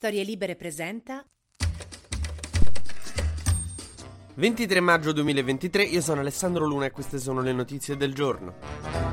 Storie 0.00 0.24
Libere 0.24 0.56
presenta 0.56 1.22
23 4.36 4.80
maggio 4.80 5.12
2023, 5.12 5.82
io 5.82 6.00
sono 6.00 6.22
Alessandro 6.22 6.64
Luna 6.64 6.86
e 6.86 6.90
queste 6.90 7.18
sono 7.18 7.42
le 7.42 7.52
notizie 7.52 7.98
del 7.98 8.14
giorno. 8.14 9.09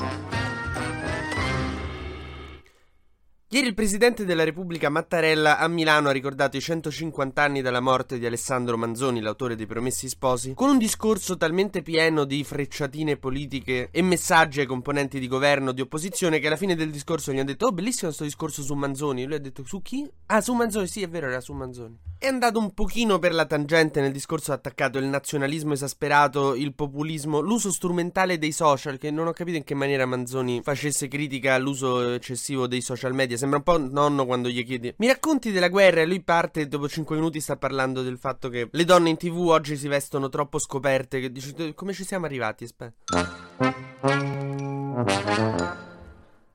Ieri 3.50 3.68
il 3.68 3.76
presidente 3.76 4.26
della 4.26 4.44
Repubblica 4.44 4.90
Mattarella 4.90 5.58
a 5.58 5.70
Milano 5.70 6.10
ha 6.10 6.12
ricordato 6.12 6.58
i 6.58 6.62
150 6.62 7.42
anni 7.42 7.62
dalla 7.62 7.80
morte 7.80 8.20
di 8.20 8.26
Alessandro 8.26 8.76
Manzoni, 8.76 9.22
l'autore 9.22 9.56
dei 9.56 9.66
Promessi 9.66 10.10
Sposi, 10.10 10.54
con 10.54 10.68
un 10.68 10.78
discorso 10.78 11.38
talmente 11.38 11.82
pieno 11.82 12.26
di 12.26 12.44
frecciatine 12.44 13.16
politiche 13.16 13.88
e 13.90 14.02
messaggi 14.02 14.60
ai 14.60 14.66
componenti 14.66 15.18
di 15.18 15.30
governo 15.30 15.72
di 15.72 15.80
opposizione 15.80 16.40
che 16.40 16.48
alla 16.48 16.58
fine 16.58 16.76
del 16.76 16.92
discorso 16.92 17.32
gli 17.32 17.38
hanno 17.38 17.46
detto 17.46 17.68
"Oh, 17.68 17.72
bellissimo 17.72 18.08
questo 18.08 18.26
discorso 18.26 18.62
su 18.64 18.74
Manzoni". 18.74 19.24
Lui 19.24 19.36
ha 19.36 19.40
detto 19.40 19.64
"Su 19.64 19.82
chi?". 19.82 20.06
"Ah, 20.26 20.42
su 20.42 20.54
Manzoni, 20.54 20.88
sì, 20.88 21.02
è 21.02 21.08
vero, 21.08 21.28
era 21.28 21.40
su 21.40 21.54
Manzoni". 21.54 22.07
È 22.20 22.26
andato 22.26 22.58
un 22.58 22.74
pochino 22.74 23.20
per 23.20 23.32
la 23.32 23.46
tangente 23.46 24.02
nel 24.02 24.12
discorso 24.12 24.52
attaccato 24.52 24.98
il 24.98 25.06
nazionalismo 25.06 25.74
esasperato, 25.74 26.56
il 26.56 26.74
populismo, 26.74 27.42
l'uso 27.42 27.72
strumentale 27.72 28.40
dei 28.40 28.52
social, 28.52 28.98
che 28.98 29.12
non 29.12 29.28
ho 29.28 29.34
capito 29.34 29.58
in 29.58 29.64
che 29.64 29.76
maniera 29.76 30.08
Manzoni 30.08 30.62
facesse 30.64 31.08
critica 31.08 31.54
all'uso 31.54 32.14
eccessivo 32.14 32.66
dei 32.66 32.82
social 32.82 33.14
media 33.14 33.38
Sembra 33.38 33.60
un 33.60 33.64
po' 33.64 33.78
nonno 33.78 34.26
quando 34.26 34.50
gli 34.50 34.66
chiedi 34.66 34.96
Mi 34.98 35.06
racconti 35.06 35.52
della 35.52 35.70
guerra? 35.70 36.02
E 36.02 36.08
lui 36.08 36.24
parte 36.24 36.68
dopo 36.68 36.90
5 36.90 37.16
minuti 37.16 37.40
sta 37.40 37.56
parlando 37.56 38.02
del 38.02 38.18
fatto 38.18 38.50
che 38.50 38.68
le 38.72 38.84
donne 38.84 39.10
in 39.10 39.18
tv 39.18 39.38
oggi 39.50 39.78
si 39.78 39.88
vestono 39.88 40.28
troppo 40.30 40.58
scoperte. 40.58 41.20
Che 41.20 41.32
dici, 41.32 41.74
come 41.76 41.94
ci 41.94 42.04
siamo 42.04 42.26
arrivati? 42.26 42.64
Aspetta. 42.64 43.06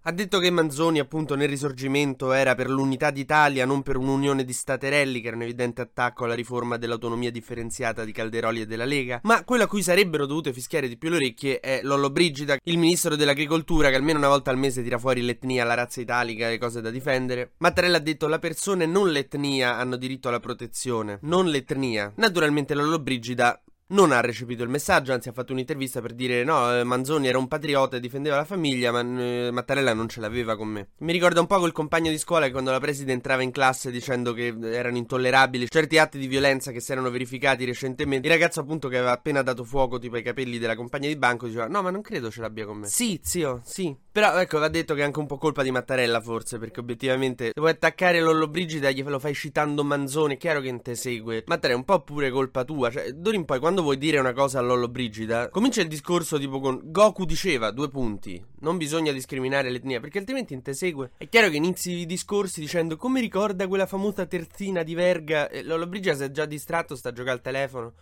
Ha 0.05 0.11
detto 0.11 0.41
che 0.41 0.51
Manzoni, 0.51 0.99
appunto, 0.99 1.37
nel 1.37 1.49
risorgimento 1.49 2.33
era 2.33 2.57
per 2.57 2.69
l'unità 2.69 3.13
d'Italia, 3.13 3.65
non 3.65 3.83
per 3.83 3.97
un'unione 3.97 4.45
di 4.45 4.53
staterelli, 4.53 5.21
che 5.21 5.29
era 5.29 5.37
un 5.37 5.43
evidente 5.43 5.81
attacco 5.81 6.25
alla 6.25 6.35
riforma 6.35 6.77
dell'autonomia 6.77 7.31
differenziata 7.31 8.05
di 8.05 8.11
Calderoli 8.11 8.63
e 8.63 8.67
della 8.67 8.85
Lega. 8.85 9.21
Ma 9.23 9.45
quello 9.45 9.63
a 9.63 9.69
cui 9.69 9.81
sarebbero 9.81 10.27
dovute 10.27 10.53
fischiare 10.53 10.89
di 10.89 10.99
più 10.99 11.09
le 11.09 11.17
orecchie 11.17 11.61
è 11.61 11.83
Lollo 11.85 12.11
Brigida, 12.11 12.57
il 12.65 12.79
ministro 12.79 13.15
dell'agricoltura, 13.15 13.91
che 13.91 13.95
almeno 13.95 14.19
una 14.19 14.27
volta 14.27 14.51
al 14.51 14.59
mese 14.59 14.83
tira 14.83 14.99
fuori 14.99 15.23
l'etnia, 15.23 15.63
la 15.63 15.75
razza 15.75 16.01
italica 16.01 16.51
e 16.51 16.59
cose 16.59 16.81
da 16.81 16.91
difendere. 16.91 17.53
Mattarella 17.59 17.99
ha 17.99 18.01
detto: 18.01 18.27
la 18.27 18.41
persona 18.41 18.83
e 18.83 18.87
non 18.87 19.09
l'etnia 19.09 19.77
hanno 19.77 19.95
diritto 19.95 20.27
alla 20.27 20.41
protezione, 20.41 21.21
non 21.23 21.47
l'etnia. 21.47 22.13
Naturalmente 22.17 22.75
Lollo 22.75 22.99
Brigida 22.99 23.62
non 23.93 24.13
ha 24.13 24.21
recepito 24.21 24.63
il 24.63 24.69
messaggio, 24.69 25.13
anzi 25.13 25.29
ha 25.29 25.33
fatto 25.33 25.53
un'intervista 25.53 26.01
per 26.01 26.13
dire 26.13 26.45
no, 26.45 26.79
eh, 26.79 26.85
Manzoni 26.85 27.29
era 27.29 27.39
un 27.39 27.49
patriota 27.49 27.97
e 27.97 28.01
difendeva 28.01 28.37
la 28.37 28.45
famiglia, 28.45 28.91
ma 28.91 29.01
eh, 29.01 29.51
Mattarella 29.51 29.95
non 29.95 30.09
ce 30.09 30.21
l'aveva 30.21 30.57
con 30.57 30.69
me. 30.69 30.89
Mi 30.99 31.13
ricorda 31.13 31.41
un 31.41 31.47
po' 31.47 31.59
quel 31.59 31.73
compagno 31.73 32.11
di 32.11 32.19
scuola 32.19 32.47
che 32.47 32.53
quando 32.53 32.71
la 32.71 32.81
preside 32.81 33.13
entrava 33.13 33.43
in 33.43 33.51
classe 33.51 33.91
dicendo 33.91 34.33
che 34.33 34.55
erano 34.61 34.97
intollerabili 34.97 35.69
certi 35.69 35.99
atti 35.99 36.19
di 36.19 36.27
violenza 36.27 36.73
che 36.73 36.81
si 36.81 36.93
erano 36.93 37.11
verificati 37.11 37.65
recentemente. 37.65 38.27
Il 38.27 38.33
ragazzo 38.33 38.61
appunto 38.61 38.89
che 38.89 38.97
aveva 38.97 39.13
appena 39.13 39.43
dato 39.43 39.65
fuoco 39.65 39.99
tipo 39.99 40.17
ai 40.17 40.23
capelli 40.23 40.59
della 40.59 40.77
compagna 40.77 41.09
di 41.09 41.17
banco 41.17 41.47
diceva 41.47 41.67
no, 41.67 41.83
ma 41.83 41.91
non 41.91 42.03
credo 42.03 42.31
ce 42.31 42.41
l'abbia 42.41 42.67
con 42.67 42.79
me. 42.79 42.87
Sì, 42.89 43.21
zio, 43.23 43.61
sì. 43.65 43.95
Però 44.13 44.39
ecco, 44.39 44.59
va 44.59 44.69
detto 44.69 44.93
che 44.93 45.01
è 45.01 45.05
anche 45.05 45.21
un 45.21 45.27
po' 45.27 45.39
colpa 45.39 45.63
di 45.63 45.71
Mattarella 45.71 46.21
forse, 46.21 46.59
perché 46.59 46.81
obiettivamente 46.81 47.47
se 47.47 47.53
vuoi 47.57 47.71
attaccare 47.71 48.21
Lollo 48.21 48.47
Brigida 48.47 48.91
glielo 48.91 49.19
fai 49.19 49.33
citando 49.33 49.83
Manzoni, 49.85 50.37
chiaro 50.37 50.61
che 50.61 50.81
te 50.83 50.95
segue. 50.95 51.45
Mattarella 51.47 51.79
è 51.79 51.79
un 51.79 51.87
po' 51.87 52.03
pure 52.03 52.31
colpa 52.31 52.63
tua, 52.65 52.91
cioè 52.91 53.13
d'ora 53.13 53.37
in 53.37 53.47
poi 53.47 53.59
quando 53.59 53.81
vuoi 53.81 53.97
dire 53.97 54.19
una 54.19 54.35
cosa 54.35 54.59
a 54.59 54.63
Lollo 54.63 54.89
Brigida, 54.89 55.49
comincia 55.49 55.81
il 55.81 55.89
discorso 55.89 56.39
tipo 56.39 56.61
con 56.61 56.79
Goku 56.85 57.25
diceva, 57.25 57.71
due 57.71 57.89
punti, 57.89 58.45
non 58.61 58.77
bisogna 58.77 59.13
discriminare 59.13 59.71
l'etnia, 59.71 59.99
perché 59.99 60.19
altrimenti 60.19 60.61
te 60.61 60.75
segue. 60.75 61.13
È 61.17 61.27
chiaro 61.31 61.49
che 61.49 61.57
inizi 61.57 61.93
i 61.93 62.05
discorsi 62.05 62.61
dicendo 62.61 62.99
come 62.99 63.19
ricorda 63.19 63.67
quella 63.67 63.87
famosa 63.87 64.27
terzina 64.27 64.83
di 64.83 64.95
Verga, 64.95 65.49
e 65.49 65.63
Lollo 65.63 65.87
Brigida 65.87 66.15
si 66.15 66.25
è 66.25 66.31
già 66.31 66.45
distratto, 66.45 66.97
sta 66.97 67.09
a 67.09 67.13
giocare 67.13 67.37
al 67.37 67.41
telefono. 67.41 67.95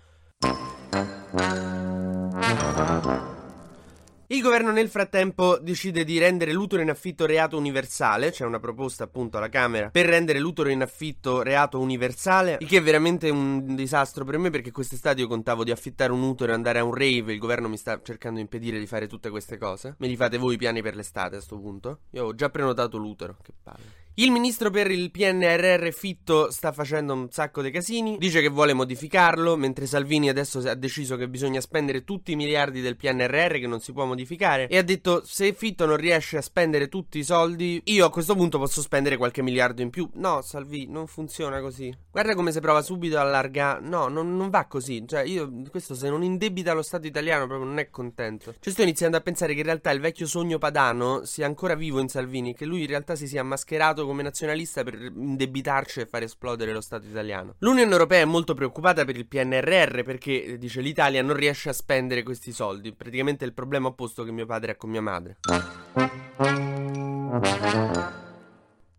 Il 4.33 4.43
governo 4.43 4.71
nel 4.71 4.89
frattempo 4.89 5.59
decide 5.59 6.05
di 6.05 6.17
rendere 6.21 6.53
l'utero 6.53 6.81
in 6.81 6.89
affitto 6.89 7.27
reato 7.27 7.57
universale, 7.57 8.31
c'è 8.31 8.45
una 8.45 8.61
proposta 8.61 9.03
appunto 9.03 9.39
alla 9.39 9.49
Camera 9.49 9.91
per 9.91 10.07
rendere 10.07 10.39
l'utero 10.39 10.69
in 10.69 10.83
affitto 10.83 11.43
reato 11.43 11.81
universale, 11.81 12.59
il 12.61 12.69
che 12.69 12.77
è 12.77 12.81
veramente 12.81 13.29
un 13.29 13.75
disastro 13.75 14.25
per 14.25 14.39
me 14.39 14.51
perché 14.51 14.71
quest'estate 14.71 15.23
io 15.23 15.27
contavo 15.27 15.65
di 15.65 15.73
affittare 15.73 16.13
un 16.13 16.23
utero 16.23 16.53
e 16.53 16.55
andare 16.55 16.79
a 16.79 16.85
un 16.85 16.95
rave, 16.95 17.33
il 17.33 17.41
governo 17.41 17.69
mi 17.69 17.77
sta 17.77 18.01
cercando 18.05 18.37
di 18.37 18.43
impedire 18.43 18.79
di 18.79 18.87
fare 18.87 19.09
tutte 19.09 19.31
queste 19.31 19.59
cose. 19.59 19.97
Me 19.99 20.07
li 20.07 20.15
fate 20.15 20.39
voi 20.39 20.55
i 20.55 20.59
piani 20.59 20.81
per 20.81 20.95
l'estate 20.95 21.35
a 21.35 21.39
questo 21.39 21.59
punto? 21.59 22.03
Io 22.11 22.27
ho 22.27 22.35
già 22.37 22.51
prenotato 22.51 22.99
l'utero, 22.99 23.37
che 23.43 23.53
palle. 23.61 24.00
Il 24.21 24.31
ministro 24.33 24.69
per 24.69 24.91
il 24.91 25.11
PNRR 25.11 25.89
Fitto 25.93 26.51
sta 26.51 26.73
facendo 26.73 27.15
un 27.15 27.31
sacco 27.31 27.63
di 27.63 27.71
casini, 27.71 28.19
dice 28.19 28.43
che 28.43 28.51
vuole 28.51 28.75
modificarlo, 28.75 29.57
mentre 29.57 29.87
Salvini 29.87 30.29
adesso 30.29 30.59
ha 30.59 30.75
deciso 30.75 31.17
che 31.17 31.27
bisogna 31.27 31.63
spendere 31.63 32.05
tutti 32.05 32.33
i 32.33 32.37
miliardi 32.37 32.83
del 32.83 32.97
PNRR 32.97 33.53
che 33.53 33.67
non 33.67 33.81
si 33.81 33.95
può 33.95 34.05
modificare 34.05 34.69
e 34.69 34.77
ha 34.77 34.83
detto 34.83 35.23
se 35.25 35.55
Fitto 35.55 35.87
non 35.87 35.97
riesce 35.97 36.37
a 36.37 36.43
spendere 36.43 36.91
tutti 36.91 37.19
i 37.19 37.25
soldi, 37.25 37.81
io 37.87 38.05
a 38.05 38.11
questo 38.11 38.35
punto 38.35 38.59
posso 38.59 38.83
spendere 38.83 39.17
qualche 39.17 39.41
miliardo 39.41 39.81
in 39.81 39.89
più. 39.89 40.07
No, 40.13 40.43
Salvini, 40.43 40.93
non 40.93 41.07
funziona 41.07 41.63
così. 41.63 41.91
Guarda 42.11 42.35
come 42.35 42.53
si 42.53 42.61
prova 42.61 42.83
subito 42.83 43.17
a 43.17 43.23
allargare. 43.23 43.81
No, 43.81 44.09
non, 44.09 44.37
non, 44.37 44.51
va 44.51 44.67
così. 44.67 45.03
Cioè, 45.09 45.23
io 45.23 45.51
questo 45.71 45.95
se 45.95 46.11
non 46.11 46.23
indebita 46.23 46.75
lo 46.75 46.83
Stato 46.83 47.07
italiano 47.07 47.47
proprio 47.47 47.67
non 47.67 47.79
è 47.79 47.89
contento. 47.89 48.53
Cioè, 48.61 48.71
sto 48.71 48.83
iniziando 48.83 49.17
a 49.17 49.23
pensare 49.23 49.55
che 49.55 49.61
in 49.61 49.65
realtà 49.65 49.91
il 49.93 50.01
vecchio 50.01 50.27
sogno 50.27 50.59
padano 50.59 51.25
sia 51.25 51.47
ancora 51.47 51.75
vivo 51.75 52.01
in 52.01 52.09
Salvini, 52.09 52.53
che 52.53 52.67
lui 52.67 52.83
in 52.83 52.87
realtà 52.87 53.17
si 53.17 53.27
sia 53.27 53.43
mascherato 53.43 54.09
come 54.11 54.23
nazionalista 54.23 54.83
per 54.83 54.95
indebitarci 54.95 56.01
e 56.01 56.07
far 56.07 56.25
esplodere 56.25 56.73
lo 56.73 56.81
Stato 56.81 57.07
italiano. 57.07 57.55
L'Unione 57.59 57.93
Europea 57.93 58.23
è 58.23 58.25
molto 58.25 58.55
preoccupata 58.55 59.05
per 59.05 59.17
il 59.17 59.27
PNRR 59.27 60.03
perché, 60.03 60.59
dice, 60.59 60.81
l'Italia 60.81 61.23
non 61.23 61.37
riesce 61.37 61.69
a 61.69 61.73
spendere 61.73 62.25
questi 62.25 62.51
soldi. 62.53 62.93
Praticamente 62.93 63.45
il 63.45 63.53
problema 63.53 63.89
opposto 63.89 64.25
che 64.25 64.33
mio 64.33 64.47
padre 64.47 64.73
ha 64.73 64.77
con 64.77 64.91
mia 64.91 65.01
madre. 65.01 65.37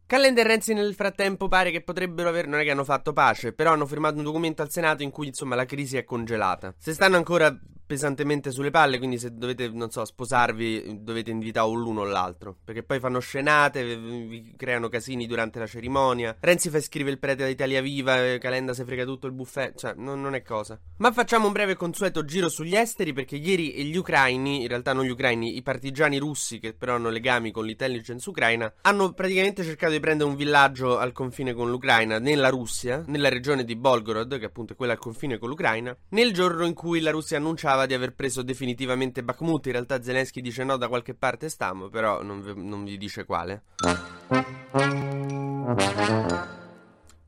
Calenda 0.06 0.42
e 0.42 0.44
Renzi 0.44 0.74
nel 0.74 0.94
frattempo 0.94 1.48
pare 1.48 1.72
che 1.72 1.82
potrebbero 1.82 2.30
aver, 2.30 2.48
non 2.48 2.60
è 2.60 2.64
che 2.64 2.72
hanno 2.72 2.84
fatto 2.84 3.14
pace, 3.14 3.54
però 3.54 3.72
hanno 3.72 3.86
firmato 3.86 4.18
un 4.18 4.24
documento 4.24 4.62
al 4.62 4.70
Senato 4.70 5.04
in 5.04 5.10
cui 5.10 5.28
insomma 5.28 5.56
la 5.56 5.66
crisi 5.66 5.96
è 5.96 6.04
congelata. 6.04 6.74
Se 6.78 6.94
stanno 6.94 7.16
ancora 7.16 7.58
pesantemente 7.92 8.52
sulle 8.52 8.72
palle, 8.72 9.00
quindi 9.00 9.20
se 9.20 9.36
dovete, 9.36 9.68
non 9.68 9.92
so, 9.92 10.06
sposarvi, 10.06 11.02
dovete 11.02 11.30
invitare 11.30 11.68
o 11.68 11.74
l'uno 11.74 12.02
o 12.02 12.06
l'altro, 12.06 12.56
perché 12.64 12.84
poi 12.84 13.02
fanno 13.02 13.20
scenate, 13.20 13.98
vi 13.98 14.54
creano 14.56 14.88
casini 14.88 15.28
durante 15.28 15.60
la 15.60 15.68
cerimonia. 15.68 16.38
Renzi 16.40 16.70
fa 16.70 16.80
scrivere 16.80 17.16
il 17.16 17.20
prete 17.20 17.44
da 17.44 17.50
Italia 17.50 17.82
Viva, 17.82 18.26
eh, 18.26 18.38
Calenda 18.38 18.74
si 18.74 18.86
frega 18.86 19.04
tutto 19.04 19.28
il 19.28 19.34
buffet, 19.34 19.78
cioè 19.78 19.94
non, 19.98 20.22
non 20.22 20.36
è 20.36 20.42
cosa. 20.42 20.80
Ma 21.00 21.12
facciamo 21.12 21.48
un 21.48 21.52
breve 21.52 21.76
consueto 21.76 22.24
giro 22.24 22.48
sugli 22.48 22.78
esteri, 22.78 23.12
perché 23.12 23.36
ieri 23.36 23.84
gli 23.84 23.98
ucraini, 23.98 24.62
in 24.62 24.70
realtà 24.70 24.94
non 24.94 25.04
gli 25.04 25.10
ucraini, 25.10 25.58
i 25.58 25.62
partigiani 25.62 26.18
russi, 26.18 26.60
che 26.60 26.74
però 26.74 26.96
hanno 26.96 27.10
legami 27.10 27.52
con 27.52 27.66
l'intelligence 27.66 28.30
ucraina, 28.30 28.74
hanno 28.84 29.12
praticamente 29.12 29.66
cercato 29.66 29.92
di 29.92 30.00
prendere 30.00 30.30
un 30.30 30.38
villaggio 30.38 30.98
al 30.98 31.12
confine 31.12 31.54
con 31.54 31.70
l'Ucraina, 31.70 32.20
nella 32.20 32.48
Russia, 32.48 33.04
nella 33.08 33.28
regione 33.28 33.66
di 33.66 33.76
Bolgorod, 33.76 34.40
che 34.40 34.46
appunto 34.46 34.72
è 34.72 34.76
quella 34.78 34.94
al 34.94 35.00
confine 35.00 35.38
con 35.38 35.50
l'Ucraina, 35.50 35.94
nel 36.12 36.32
giorno 36.32 36.66
in 36.66 36.74
cui 36.74 37.02
la 37.02 37.12
Russia 37.12 37.36
annunciava 37.36 37.81
sembrava 37.82 37.86
di 37.86 37.94
aver 37.94 38.14
preso 38.14 38.42
definitivamente 38.42 39.24
Bakhmut. 39.24 39.66
In 39.68 39.72
realtà 39.74 40.02
Zelensky 40.02 40.42
dice 40.42 40.64
no, 40.64 40.78
da 40.78 40.88
qualche 40.88 41.14
parte 41.14 41.50
stiamo, 41.50 41.90
però 41.90 42.22
non, 42.22 42.42
non 42.56 42.84
vi 42.84 42.98
dice 42.98 43.26
quale. 43.26 43.64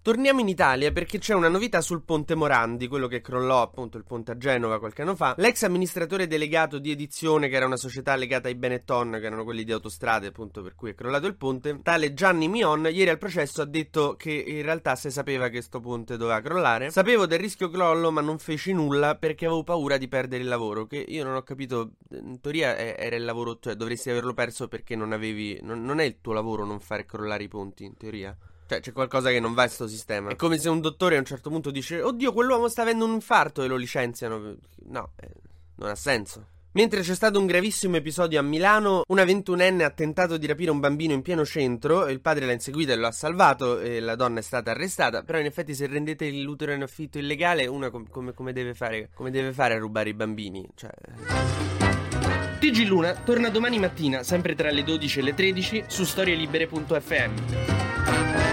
Torniamo 0.04 0.42
in 0.42 0.50
Italia 0.50 0.92
perché 0.92 1.18
c'è 1.18 1.34
una 1.34 1.48
novità 1.48 1.80
sul 1.80 2.04
ponte 2.04 2.36
Morandi, 2.36 2.90
quello 2.90 3.08
che 3.08 3.22
crollò 3.22 3.62
appunto 3.62 3.96
il 3.96 4.04
ponte 4.04 4.32
a 4.32 4.38
Genova 4.38 4.78
qualche 4.78 5.02
anno 5.02 5.16
fa. 5.16 5.34
L'ex 5.38 5.64
amministratore 5.64 6.28
delegato 6.28 6.78
di 6.78 6.92
Edizione, 6.92 7.48
che 7.48 7.56
era 7.56 7.66
una 7.66 7.78
società 7.78 8.14
legata 8.18 8.50
ai 8.50 8.56
Benetton, 8.56 9.12
che 9.12 9.26
erano 9.26 9.46
quelli 9.46 9.64
di 9.64 9.72
autostrade 9.72 10.28
appunto 10.28 10.62
per 10.62 10.76
cui 10.76 10.90
è 10.90 10.94
crollato 10.94 11.26
il 11.26 11.38
ponte, 11.38 11.80
tale 11.82 12.14
Gianni 12.14 12.50
Mion, 12.50 12.86
ieri 12.92 13.12
al 13.12 13.18
processo 13.18 13.62
ha 13.62 13.66
detto 13.66 14.18
che 14.18 14.34
in 14.34 14.64
realtà 14.64 14.98
si 14.98 15.10
sapeva 15.10 15.48
che 15.48 15.62
sto 15.62 15.80
ponte 15.80 16.18
doveva 16.18 16.42
crollare. 16.42 16.92
Sapevo 16.92 17.26
del 17.26 17.40
rischio 17.40 17.70
crollo 17.70 18.12
ma 18.12 18.20
non 18.20 18.40
feci 18.40 18.74
nulla 18.74 19.16
perché 19.16 19.46
avevo 19.46 19.64
paura 19.64 19.96
di 19.96 20.10
perdere 20.10 20.44
il 20.44 20.50
lavoro, 20.50 20.86
che 20.86 20.98
io 20.98 21.24
non 21.24 21.36
ho 21.36 21.44
capito, 21.44 21.92
in 22.10 22.42
teoria 22.42 22.76
era 22.76 23.16
il 23.16 23.24
lavoro, 23.24 23.58
cioè 23.58 23.76
dovresti 23.76 24.10
averlo 24.10 24.34
perso 24.34 24.68
perché 24.68 24.98
non 24.98 25.14
avevi, 25.14 25.60
non, 25.62 25.82
non 25.82 26.02
è 26.02 26.04
il 26.04 26.18
tuo 26.20 26.34
lavoro 26.34 26.66
non 26.66 26.82
fare 26.82 27.06
crollare 27.06 27.44
i 27.44 27.48
ponti 27.48 27.86
in 27.86 27.96
teoria. 27.96 28.38
Cioè, 28.74 28.82
c'è 28.82 28.92
qualcosa 28.92 29.30
che 29.30 29.40
non 29.40 29.54
va 29.54 29.64
in 29.64 29.68
questo 29.68 29.88
sistema. 29.88 30.32
È 30.32 30.36
come 30.36 30.58
se 30.58 30.70
un 30.70 30.82
dottore 30.82 31.16
a 31.16 31.20
un 31.20 31.26
certo 31.26 31.50
punto 31.50 31.70
dice: 31.70 32.02
Oddio, 32.02 32.34
quell'uomo 32.34 32.68
sta 32.68 32.82
avendo 32.82 33.06
un 33.06 33.14
infarto 33.14 33.62
e 33.62 33.68
lo 33.68 33.76
licenziano. 33.76 34.56
No, 34.88 35.12
eh, 35.20 35.30
non 35.76 35.90
ha 35.90 35.96
senso. 35.96 36.48
Mentre 36.72 37.02
c'è 37.02 37.14
stato 37.14 37.38
un 37.38 37.46
gravissimo 37.46 37.98
episodio 37.98 38.40
a 38.40 38.42
Milano, 38.42 39.04
una 39.10 39.26
ventunenne 39.26 39.84
ha 39.84 39.92
tentato 39.92 40.38
di 40.38 40.48
rapire 40.48 40.72
un 40.72 40.80
bambino 40.80 41.14
in 41.14 41.22
pieno 41.22 41.46
centro, 41.46 42.08
il 42.08 42.20
padre 42.20 42.48
l'ha 42.48 42.54
inseguita 42.54 42.94
e 42.94 42.96
lo 42.96 43.06
ha 43.06 43.12
salvato 43.12 43.80
e 43.80 44.00
la 44.00 44.16
donna 44.16 44.40
è 44.40 44.42
stata 44.42 44.72
arrestata, 44.72 45.22
però 45.22 45.38
in 45.38 45.46
effetti 45.46 45.76
se 45.76 45.86
rendete 45.86 46.32
l'utero 46.32 46.72
in 46.72 46.82
affitto 46.82 47.20
illegale, 47.20 47.68
una 47.68 47.92
com- 47.92 48.10
come, 48.10 48.34
come, 48.34 48.54
deve 48.54 48.74
fare, 48.74 49.12
come 49.14 49.30
deve 49.30 49.54
fare 49.54 49.76
a 49.76 49.78
rubare 49.78 50.10
i 50.10 50.16
bambini? 50.16 50.68
Cioè... 50.74 50.90
TG 52.60 52.88
Luna 52.88 53.14
torna 53.24 53.50
domani 53.50 53.78
mattina, 53.78 54.24
sempre 54.24 54.56
tra 54.56 54.72
le 54.72 54.84
12 54.84 55.20
e 55.20 55.22
le 55.22 55.36
13, 55.36 55.84
su 55.86 56.06
storielibere.fm. 56.06 58.53